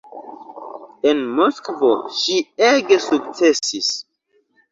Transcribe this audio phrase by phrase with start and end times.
[1.09, 1.91] En Moskvo
[2.21, 3.93] ŝi ege sukcesis.